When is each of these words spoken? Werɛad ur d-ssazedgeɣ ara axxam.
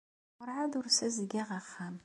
Werɛad 0.37 0.71
ur 0.79 0.85
d-ssazedgeɣ 0.87 1.47
ara 1.51 1.59
axxam. 1.63 1.95